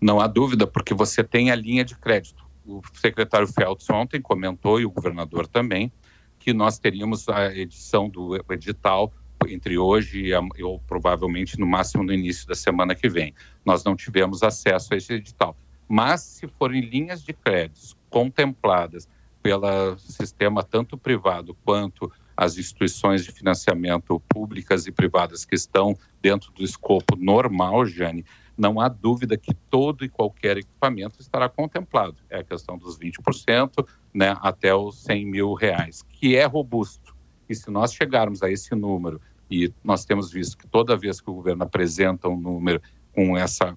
Não 0.00 0.20
há 0.20 0.26
dúvida, 0.26 0.66
porque 0.66 0.94
você 0.94 1.24
tem 1.24 1.50
a 1.50 1.54
linha 1.56 1.84
de 1.84 1.96
crédito. 1.96 2.44
O 2.64 2.80
secretário 2.94 3.48
Feltz 3.48 3.88
ontem 3.90 4.20
comentou, 4.20 4.80
e 4.80 4.84
o 4.84 4.90
governador 4.90 5.46
também, 5.46 5.92
que 6.38 6.52
nós 6.52 6.78
teríamos 6.78 7.28
a 7.28 7.54
edição 7.54 8.08
do 8.08 8.36
edital 8.50 9.12
entre 9.46 9.78
hoje 9.78 10.26
e 10.26 10.62
ou 10.62 10.80
provavelmente 10.80 11.58
no 11.58 11.66
máximo 11.66 12.02
no 12.02 12.12
início 12.12 12.46
da 12.46 12.54
semana 12.54 12.94
que 12.94 13.08
vem. 13.08 13.34
Nós 13.64 13.84
não 13.84 13.94
tivemos 13.94 14.42
acesso 14.42 14.94
a 14.94 14.96
esse 14.96 15.12
edital. 15.12 15.56
Mas 15.88 16.20
se 16.20 16.46
forem 16.46 16.82
linhas 16.82 17.22
de 17.22 17.32
créditos 17.32 17.96
contempladas 18.10 19.08
pelo 19.42 19.96
sistema 19.98 20.62
tanto 20.62 20.98
privado 20.98 21.56
quanto 21.64 22.10
as 22.36 22.58
instituições 22.58 23.24
de 23.24 23.32
financiamento 23.32 24.20
públicas 24.28 24.86
e 24.86 24.92
privadas 24.92 25.44
que 25.44 25.54
estão 25.54 25.96
dentro 26.20 26.52
do 26.52 26.62
escopo 26.62 27.16
normal, 27.16 27.84
Jane, 27.86 28.24
não 28.58 28.80
há 28.80 28.88
dúvida 28.88 29.38
que 29.38 29.54
todo 29.70 30.04
e 30.04 30.08
qualquer 30.08 30.58
equipamento 30.58 31.20
estará 31.20 31.48
contemplado. 31.48 32.16
É 32.28 32.40
a 32.40 32.44
questão 32.44 32.76
dos 32.76 32.98
20%, 32.98 33.86
né, 34.12 34.34
até 34.40 34.74
os 34.74 35.02
100 35.04 35.26
mil 35.26 35.54
reais, 35.54 36.02
que 36.02 36.36
é 36.36 36.44
robusto. 36.44 37.16
E 37.48 37.54
se 37.54 37.70
nós 37.70 37.94
chegarmos 37.94 38.42
a 38.42 38.50
esse 38.50 38.74
número, 38.74 39.20
e 39.50 39.72
nós 39.82 40.04
temos 40.04 40.30
visto 40.30 40.58
que 40.58 40.66
toda 40.66 40.96
vez 40.96 41.20
que 41.20 41.30
o 41.30 41.34
governo 41.34 41.62
apresenta 41.62 42.28
um 42.28 42.38
número 42.38 42.82
com 43.14 43.36
essa 43.36 43.76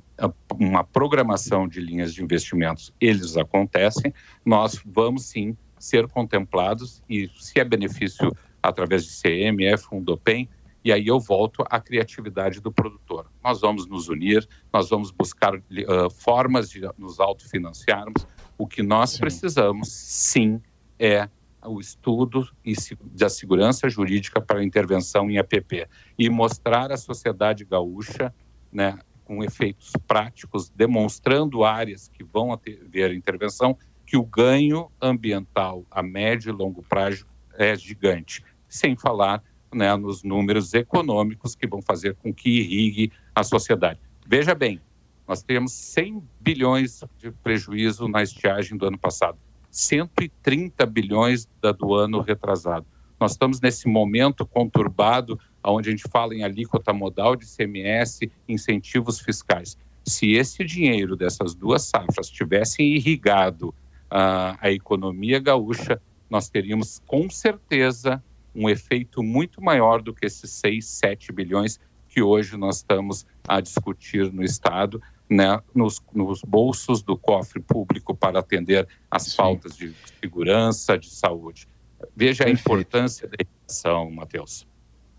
uma 0.54 0.84
programação 0.84 1.68
de 1.68 1.80
linhas 1.80 2.14
de 2.14 2.22
investimentos, 2.22 2.94
eles 3.00 3.38
acontecem, 3.38 4.14
nós 4.46 4.82
vamos 4.86 5.26
sim 5.26 5.56
ser 5.80 6.08
contemplados 6.08 7.02
e 7.10 7.30
se 7.40 7.60
é 7.60 7.64
benefício 7.64 8.36
através 8.62 9.06
de 9.06 9.22
CMF, 9.22 9.86
Fundopem, 9.86 10.48
e 10.84 10.92
aí 10.92 11.08
eu 11.08 11.20
volto 11.20 11.64
à 11.70 11.80
criatividade 11.80 12.60
do 12.60 12.72
produtor. 12.72 13.32
Nós 13.44 13.62
vamos 13.62 13.88
nos 13.88 14.10
unir, 14.10 14.48
nós 14.74 14.90
vamos 14.90 15.12
buscar 15.12 15.56
uh, 15.56 16.10
formas 16.10 16.70
de 16.70 16.82
nos 16.98 17.20
autofinanciarmos. 17.20 18.26
O 18.58 18.68
que 18.68 18.82
nós 18.82 19.12
sim. 19.12 19.20
precisamos, 19.20 19.90
sim, 19.90 20.62
é 20.98 21.30
o 21.64 21.80
estudo 21.80 22.48
e 22.66 22.74
da 23.16 23.30
segurança 23.30 23.88
jurídica 23.88 24.42
para 24.42 24.64
intervenção 24.64 25.30
em 25.30 25.38
APP 25.38 25.88
e 26.18 26.30
mostrar 26.30 26.92
à 26.92 26.98
sociedade 26.98 27.64
gaúcha 27.64 28.34
né, 28.72 28.98
com 29.24 29.44
efeitos 29.44 29.92
práticos, 30.08 30.70
demonstrando 30.70 31.64
áreas 31.64 32.08
que 32.08 32.24
vão 32.24 32.52
haver 32.52 33.14
intervenção, 33.14 33.78
que 34.06 34.18
o 34.18 34.24
ganho 34.24 34.92
ambiental 35.02 35.86
a 35.92 36.02
médio 36.02 36.50
e 36.50 36.52
longo 36.52 36.84
prazo 36.84 37.26
é 37.54 37.76
gigante, 37.76 38.44
sem 38.68 38.96
falar 38.96 39.44
né, 39.74 39.96
nos 39.96 40.24
números 40.24 40.74
econômicos 40.74 41.56
que 41.56 41.68
vão 41.68 41.82
fazer 41.82 42.16
com 42.16 42.34
que 42.34 42.50
irrigue 42.50 43.12
a 43.34 43.44
sociedade. 43.44 44.00
Veja 44.28 44.54
bem, 44.54 44.80
nós 45.28 45.42
temos 45.42 45.72
100 45.72 46.24
bilhões 46.40 47.04
de 47.18 47.32
prejuízo 47.32 48.08
na 48.08 48.22
estiagem 48.22 48.78
do 48.78 48.86
ano 48.86 48.98
passado, 48.98 49.38
130 49.70 50.86
bilhões 50.86 51.48
da 51.62 51.72
do 51.72 51.94
ano 51.94 52.22
retrasado. 52.22 52.86
Nós 53.20 53.34
estamos 53.34 53.62
nesse 53.62 53.88
momento 53.88 54.46
conturbado 54.46 55.40
onde 55.64 55.90
a 55.90 55.92
gente 55.92 56.10
fala 56.10 56.34
em 56.34 56.44
alíquota 56.44 56.92
modal 56.92 57.36
de 57.36 57.46
CMS, 57.46 58.22
incentivos 58.50 59.20
fiscais. 59.20 59.78
Se 60.04 60.34
esse 60.34 60.64
dinheiro 60.64 61.16
dessas 61.16 61.54
duas 61.54 61.84
safras 61.84 62.28
tivessem 62.28 62.96
irrigado 62.96 63.70
uh, 63.70 64.58
a 64.60 64.72
economia 64.72 65.40
gaúcha, 65.40 66.02
nós 66.30 66.50
teríamos 66.50 67.00
com 67.06 67.30
certeza 67.30 68.24
um 68.54 68.70
efeito 68.70 69.24
muito 69.24 69.62
maior 69.62 70.02
do 70.02 70.14
que 70.14 70.26
esses 70.26 70.52
6, 70.52 70.86
7 70.86 71.32
bilhões 71.32 71.80
que 72.08 72.22
hoje 72.22 72.58
nós 72.58 72.78
estamos 72.78 73.26
a 73.48 73.62
discutir 73.62 74.32
no 74.34 74.44
Estado, 74.44 75.02
né, 75.30 75.60
nos, 75.74 76.02
nos 76.14 76.42
bolsos 76.42 77.02
do 77.02 77.18
cofre 77.18 77.62
público 77.62 78.14
para 78.14 78.40
atender 78.40 78.88
as 79.10 79.24
Sim. 79.24 79.36
faltas 79.38 79.78
de 79.78 79.94
segurança, 80.20 80.98
de 80.98 81.10
saúde. 81.10 81.68
Veja 82.16 82.44
Perfeito. 82.44 82.58
a 82.58 82.62
importância 82.62 83.28
da 83.28 83.38
educação, 83.40 84.12
Matheus. 84.12 84.68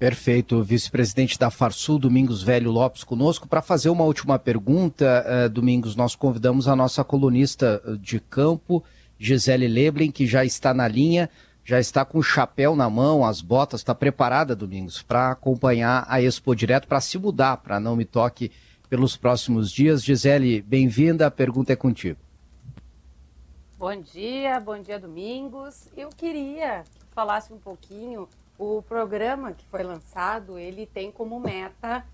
Perfeito. 0.02 0.62
Vice-presidente 0.64 1.38
da 1.38 1.48
Farsul, 1.48 1.96
Domingos 1.96 2.42
Velho 2.42 2.72
Lopes, 2.72 3.04
conosco. 3.04 3.48
Para 3.48 3.62
fazer 3.62 3.88
uma 3.88 4.02
última 4.02 4.36
pergunta, 4.36 5.24
uh, 5.24 5.48
Domingos, 5.48 5.94
nós 5.94 6.16
convidamos 6.16 6.66
a 6.66 6.74
nossa 6.74 7.04
colunista 7.04 7.80
eh, 7.86 7.96
de 8.00 8.18
campo, 8.18 8.82
Gisele 9.16 9.68
Leblin, 9.68 10.10
que 10.10 10.26
já 10.26 10.44
está 10.44 10.74
na 10.74 10.88
linha, 10.88 11.30
já 11.64 11.78
está 11.78 12.04
com 12.04 12.18
o 12.18 12.22
chapéu 12.22 12.74
na 12.74 12.90
mão, 12.90 13.24
as 13.24 13.40
botas, 13.40 13.80
está 13.80 13.94
preparada, 13.94 14.56
Domingos, 14.56 15.02
para 15.02 15.30
acompanhar 15.30 16.04
a 16.08 16.20
Expo 16.20 16.54
Direto, 16.54 16.88
para 16.88 17.00
se 17.00 17.18
mudar, 17.18 17.58
para 17.58 17.78
não 17.78 17.94
me 17.94 18.04
toque 18.04 18.50
pelos 18.88 19.16
próximos 19.16 19.70
dias. 19.70 20.02
Gisele, 20.02 20.60
bem-vinda, 20.60 21.26
a 21.26 21.30
pergunta 21.30 21.72
é 21.72 21.76
contigo. 21.76 22.18
Bom 23.78 23.96
dia, 24.00 24.60
bom 24.60 24.78
dia, 24.80 24.98
Domingos. 24.98 25.88
Eu 25.96 26.08
queria 26.10 26.82
que 26.82 27.14
falasse 27.14 27.52
um 27.52 27.58
pouquinho 27.58 28.28
o 28.58 28.82
programa 28.82 29.52
que 29.52 29.64
foi 29.66 29.82
lançado, 29.82 30.58
ele 30.58 30.86
tem 30.86 31.10
como 31.10 31.40
meta 31.40 32.04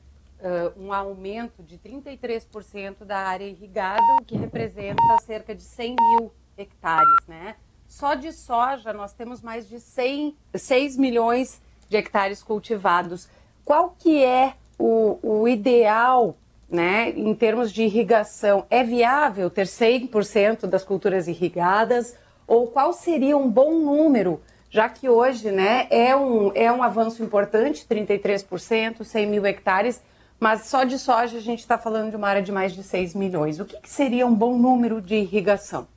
uh, 0.41 0.83
um 0.83 0.93
aumento 0.93 1.63
de 1.63 1.79
33% 1.79 3.05
da 3.05 3.19
área 3.19 3.45
irrigada, 3.45 4.03
o 4.21 4.25
que 4.25 4.37
representa 4.37 5.03
cerca 5.27 5.55
de 5.55 5.63
100 5.63 5.97
mil 5.97 6.33
hectares, 6.57 7.27
né? 7.27 7.57
Só 7.89 8.15
de 8.15 8.31
soja 8.31 8.93
nós 8.93 9.13
temos 9.13 9.43
mais 9.43 9.69
de 9.69 9.81
100, 9.81 10.37
6 10.55 10.97
milhões 10.97 11.61
de 11.89 11.97
hectares 11.97 12.43
cultivados. 12.43 13.29
Qual 13.65 13.97
que 13.99 14.23
é 14.23 14.55
o, 14.79 15.19
o 15.23 15.49
ideal 15.49 16.37
né, 16.71 17.11
em 17.11 17.35
termos 17.35 17.73
de 17.73 17.83
irrigação? 17.83 18.67
É 18.71 18.85
viável 18.85 19.51
ter 19.51 19.67
100% 19.67 20.67
das 20.67 20.85
culturas 20.85 21.27
irrigadas? 21.27 22.15
Ou 22.47 22.69
qual 22.69 22.93
seria 22.93 23.37
um 23.37 23.51
bom 23.51 23.81
número 23.81 24.41
já 24.71 24.89
que 24.89 25.09
hoje 25.09 25.51
né, 25.51 25.87
é, 25.91 26.15
um, 26.15 26.53
é 26.55 26.71
um 26.71 26.83
avanço 26.83 27.23
importante, 27.23 27.87
33%, 27.89 29.03
100 29.03 29.27
mil 29.27 29.47
hectares, 29.47 30.03
mas 30.39 30.67
só 30.67 30.85
de 30.85 30.99
soja 30.99 31.39
a 31.39 31.41
gente 31.41 31.61
está 31.61 31.79
falando 31.79 32.11
de 32.11 32.17
uma 32.17 32.29
área 32.29 32.43
de 32.43 32.53
mais 32.53 32.75
de 32.75 32.83
6 32.83 33.15
milhões. 33.15 33.59
O 33.59 33.65
que, 33.65 33.81
que 33.81 33.89
seria 33.91 34.27
um 34.27 34.35
bom 34.35 34.57
número 34.59 35.01
de 35.01 35.17
irrigação? 35.17 35.89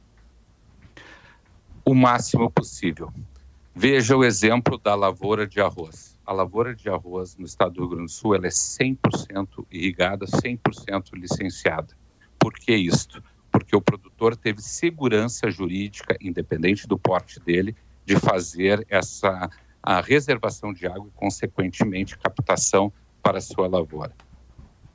O 1.85 1.93
máximo 1.93 2.49
possível. 2.51 3.11
Veja 3.73 4.15
o 4.15 4.23
exemplo 4.23 4.77
da 4.77 4.93
lavoura 4.93 5.47
de 5.47 5.59
arroz. 5.59 6.17
A 6.25 6.33
lavoura 6.33 6.75
de 6.75 6.89
arroz 6.89 7.35
no 7.37 7.45
estado 7.45 7.73
do 7.73 7.81
Rio 7.81 7.89
Grande 7.89 8.05
do 8.05 8.11
Sul 8.11 8.35
ela 8.35 8.45
é 8.45 8.49
100% 8.49 9.65
irrigada, 9.71 10.25
100% 10.25 11.13
licenciada. 11.13 11.95
Por 12.37 12.53
que 12.53 12.75
isto? 12.75 13.23
Porque 13.51 13.75
o 13.75 13.81
produtor 13.81 14.35
teve 14.35 14.61
segurança 14.61 15.49
jurídica, 15.49 16.15
independente 16.21 16.87
do 16.87 16.97
porte 16.97 17.39
dele, 17.39 17.75
de 18.05 18.15
fazer 18.17 18.85
essa 18.89 19.49
a 19.83 19.99
reservação 19.99 20.71
de 20.71 20.85
água 20.85 21.07
e, 21.07 21.19
consequentemente, 21.19 22.17
captação 22.17 22.93
para 23.21 23.41
sua 23.41 23.67
lavoura. 23.67 24.13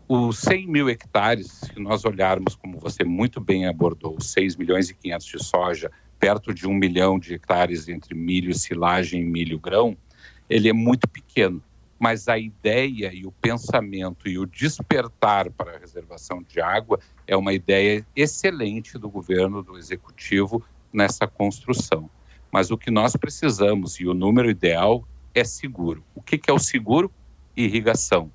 Os 0.09 0.39
100 0.39 0.69
mil 0.69 0.89
hectares, 0.89 1.49
se 1.49 1.81
nós 1.81 2.05
olharmos, 2.05 2.55
como 2.55 2.79
você 2.79 3.03
muito 3.03 3.41
bem 3.41 3.67
abordou, 3.67 4.21
6 4.21 4.55
milhões 4.55 4.89
e 4.89 4.95
500 4.95 5.27
de 5.27 5.45
soja, 5.45 5.91
perto 6.19 6.53
de 6.53 6.67
um 6.67 6.75
milhão 6.75 7.19
de 7.19 7.35
hectares 7.35 7.89
entre 7.89 8.15
milho, 8.15 8.55
silagem 8.55 9.23
e 9.23 9.25
milho 9.25 9.59
grão, 9.59 9.97
ele 10.49 10.69
é 10.69 10.73
muito 10.73 11.09
pequeno. 11.09 11.63
Mas 11.99 12.29
a 12.29 12.39
ideia 12.39 13.11
e 13.13 13.27
o 13.27 13.33
pensamento 13.33 14.29
e 14.29 14.39
o 14.39 14.45
despertar 14.45 15.51
para 15.51 15.77
a 15.77 15.79
reservação 15.79 16.43
de 16.43 16.61
água 16.61 17.01
é 17.27 17.37
uma 17.37 17.55
ideia 17.55 18.07
excelente 18.15 18.99
do 18.99 19.09
governo, 19.09 19.63
do 19.63 19.79
executivo, 19.79 20.63
nessa 20.93 21.27
construção. 21.27 22.11
Mas 22.53 22.71
o 22.71 22.77
que 22.77 22.91
nós 22.91 23.17
precisamos, 23.17 23.99
e 23.99 24.07
o 24.07 24.15
número 24.15 24.51
ideal, 24.51 25.07
é 25.35 25.45
seguro. 25.45 26.03
O 26.15 26.23
que, 26.23 26.41
é 26.49 26.53
o 26.53 26.59
seguro? 26.59 27.11
Irrigação. 27.57 28.31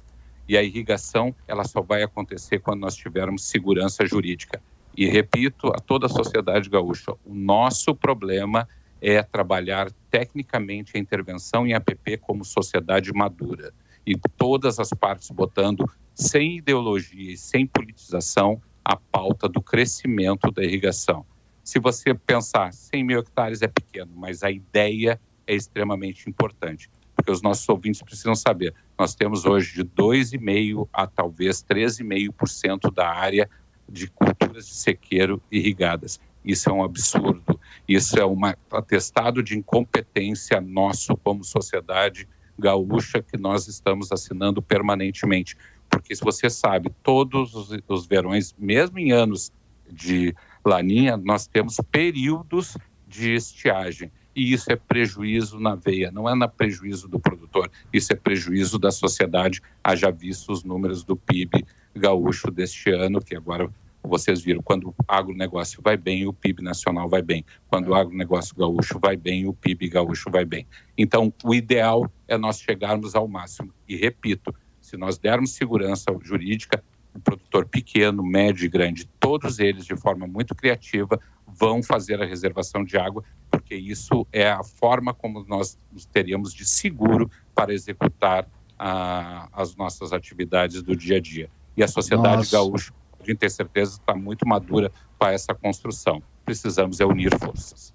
E 0.47 0.57
a 0.57 0.63
irrigação, 0.63 1.33
ela 1.47 1.63
só 1.63 1.81
vai 1.81 2.03
acontecer 2.03 2.59
quando 2.59 2.81
nós 2.81 2.95
tivermos 2.95 3.45
segurança 3.45 4.05
jurídica. 4.05 4.61
E 4.95 5.07
repito 5.07 5.67
a 5.67 5.79
toda 5.79 6.07
a 6.07 6.10
sociedade 6.10 6.69
gaúcha, 6.69 7.13
o 7.25 7.33
nosso 7.33 7.95
problema 7.95 8.67
é 9.01 9.24
trabalhar 9.24 9.91
tecnicamente 10.10 10.95
a 10.95 11.00
intervenção 11.00 11.65
em 11.65 11.74
APP 11.74 12.17
como 12.17 12.45
sociedade 12.45 13.12
madura. 13.13 13.74
E 14.05 14.15
todas 14.38 14.79
as 14.79 14.89
partes 14.89 15.31
botando, 15.31 15.89
sem 16.13 16.57
ideologia 16.57 17.33
e 17.33 17.38
sem 17.38 17.65
politização, 17.65 18.62
a 18.83 18.95
pauta 18.95 19.48
do 19.48 19.62
crescimento 19.62 20.51
da 20.51 20.63
irrigação. 20.63 21.25
Se 21.63 21.79
você 21.79 22.13
pensar, 22.13 22.74
100 22.74 23.03
mil 23.03 23.19
hectares 23.19 23.62
é 23.62 23.67
pequeno, 23.67 24.12
mas 24.15 24.43
a 24.43 24.51
ideia 24.51 25.19
é 25.45 25.55
extremamente 25.55 26.29
importante, 26.29 26.89
porque 27.15 27.31
os 27.31 27.41
nossos 27.41 27.67
ouvintes 27.69 28.01
precisam 28.01 28.36
saber. 28.36 28.74
Nós 28.98 29.15
temos 29.15 29.45
hoje 29.45 29.75
de 29.75 29.86
2,5% 29.86 30.88
a 30.91 31.07
talvez 31.07 31.63
13,5% 31.63 32.93
da 32.93 33.07
área 33.07 33.50
de 33.91 34.07
culturas 34.07 34.67
de 34.67 34.74
sequeiro 34.74 35.41
irrigadas. 35.51 36.19
Isso 36.43 36.69
é 36.69 36.74
um 36.74 36.83
absurdo. 36.83 37.60
Isso 37.88 38.17
é 38.17 38.25
um 38.25 38.39
atestado 38.71 39.43
de 39.43 39.57
incompetência 39.57 40.60
nosso 40.62 41.15
como 41.17 41.43
sociedade 41.43 42.27
gaúcha 42.57 43.21
que 43.21 43.38
nós 43.38 43.67
estamos 43.67 44.12
assinando 44.12 44.62
permanentemente. 44.62 45.57
Porque 45.89 46.15
se 46.15 46.24
você 46.24 46.50
sabe, 46.50 46.91
todos 47.03 47.53
os, 47.53 48.07
verões, 48.07 48.55
mesmo 48.57 48.98
em 48.98 49.12
anos 49.12 49.51
de 49.91 50.33
laninha, 50.65 51.17
nós 51.17 51.48
temos 51.48 51.77
períodos 51.91 52.77
de 53.07 53.33
estiagem. 53.33 54.12
E 54.33 54.53
isso 54.53 54.71
é 54.71 54.77
prejuízo 54.77 55.60
na 55.60 55.75
veia, 55.75 56.10
não 56.10 56.29
é 56.29 56.33
na 56.33 56.48
prejuízo 56.48 57.10
do 57.10 57.19
produtor, 57.19 57.69
isso 57.91 58.13
é 58.13 58.15
prejuízo 58.15 58.79
da 58.79 58.89
sociedade. 58.89 59.62
Haja 59.83 60.10
visto 60.10 60.53
os 60.53 60.63
números 60.63 61.03
do 61.03 61.17
PIB 61.17 61.65
gaúcho 61.95 62.50
deste 62.51 62.89
ano, 62.91 63.21
que 63.21 63.36
agora 63.36 63.69
vocês 64.03 64.41
viram, 64.41 64.62
quando 64.62 64.89
o 64.89 64.95
agronegócio 65.07 65.81
vai 65.81 65.95
bem, 65.95 66.25
o 66.25 66.33
PIB 66.33 66.63
nacional 66.63 67.07
vai 67.07 67.21
bem. 67.21 67.45
Quando 67.67 67.89
o 67.89 67.95
agronegócio 67.95 68.55
gaúcho 68.55 69.00
vai 69.00 69.15
bem, 69.15 69.48
o 69.48 69.53
PIB 69.53 69.89
gaúcho 69.89 70.29
vai 70.31 70.43
bem. 70.43 70.65
Então, 70.98 71.31
o 71.43 71.53
ideal 71.53 72.12
é 72.27 72.38
nós 72.38 72.60
chegarmos 72.60 73.15
ao 73.15 73.27
máximo. 73.27 73.71
E 73.88 73.95
repito, 73.95 74.53
se 74.79 74.98
nós 74.98 75.17
dermos 75.17 75.51
segurança 75.51 76.05
jurídica, 76.21 76.83
o 77.13 77.19
produtor 77.19 77.67
pequeno, 77.67 78.24
médio 78.24 78.65
e 78.65 78.69
grande, 78.69 79.07
todos 79.19 79.60
eles 79.60 79.86
de 79.86 79.95
forma 79.95 80.25
muito 80.25 80.55
criativa 80.55 81.19
vão 81.45 81.83
fazer 81.83 82.21
a 82.21 82.25
reservação 82.25 82.83
de 82.83 82.98
água, 82.98 83.24
porque 83.50 83.75
isso 83.75 84.25
é 84.31 84.50
a 84.50 84.63
forma 84.63 85.13
como 85.13 85.45
nós 85.48 85.77
teríamos 86.12 86.53
de 86.53 86.65
seguro 86.65 87.29
para 87.53 87.74
executar 87.74 88.48
as 88.79 89.75
nossas 89.75 90.12
atividades 90.12 90.81
do 90.81 90.95
dia 90.95 91.17
a 91.17 91.19
dia. 91.19 91.50
E 91.75 91.84
a 91.84 91.88
sociedade 91.88 92.38
Nossa. 92.38 92.51
gaúcha 92.51 92.94
pode 93.18 93.36
ter 93.36 93.50
certeza, 93.50 93.94
está 93.94 94.16
muito 94.16 94.48
madura 94.48 94.92
para 95.18 95.34
essa 95.34 95.54
construção. 95.54 96.22
Precisamos 96.44 97.00
é 97.00 97.06
unir 97.06 97.38
forças. 97.38 97.94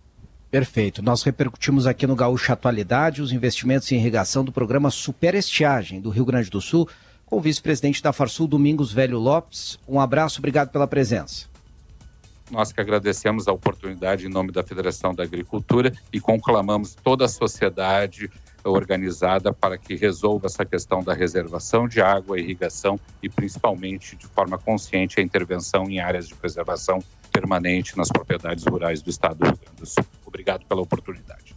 Perfeito. 0.50 1.02
Nós 1.02 1.22
repercutimos 1.22 1.86
aqui 1.86 2.06
no 2.06 2.14
Gaúcho 2.14 2.52
Atualidade 2.52 3.20
os 3.20 3.32
investimentos 3.32 3.90
em 3.90 3.96
irrigação 3.96 4.44
do 4.44 4.52
programa 4.52 4.90
Super 4.90 5.34
Estiagem 5.34 6.00
do 6.00 6.08
Rio 6.08 6.24
Grande 6.24 6.48
do 6.48 6.60
Sul, 6.60 6.88
com 7.26 7.36
o 7.36 7.40
vice-presidente 7.40 8.02
da 8.02 8.12
Farsul, 8.12 8.46
Domingos 8.46 8.92
Velho 8.92 9.18
Lopes. 9.18 9.78
Um 9.88 10.00
abraço, 10.00 10.38
obrigado 10.38 10.70
pela 10.70 10.86
presença. 10.86 11.46
Nós 12.50 12.70
que 12.70 12.80
agradecemos 12.80 13.48
a 13.48 13.52
oportunidade 13.52 14.24
em 14.24 14.30
nome 14.30 14.52
da 14.52 14.62
Federação 14.62 15.12
da 15.12 15.24
Agricultura 15.24 15.92
e 16.12 16.20
conclamamos 16.20 16.94
toda 16.94 17.24
a 17.24 17.28
sociedade 17.28 18.30
organizada 18.70 19.52
para 19.52 19.78
que 19.78 19.94
resolva 19.94 20.46
essa 20.46 20.64
questão 20.64 21.02
da 21.02 21.14
reservação 21.14 21.86
de 21.86 22.00
água, 22.00 22.38
irrigação 22.38 22.98
e 23.22 23.28
principalmente 23.28 24.16
de 24.16 24.26
forma 24.26 24.58
consciente 24.58 25.20
a 25.20 25.22
intervenção 25.22 25.88
em 25.88 26.00
áreas 26.00 26.26
de 26.28 26.34
preservação 26.34 26.98
permanente 27.32 27.96
nas 27.96 28.08
propriedades 28.08 28.64
rurais 28.64 29.02
do 29.02 29.10
estado 29.10 29.38
do 29.38 29.44
Rio 29.44 29.58
Grande 29.58 29.80
do 29.80 29.86
Sul. 29.86 30.04
Obrigado 30.24 30.64
pela 30.66 30.80
oportunidade. 30.80 31.54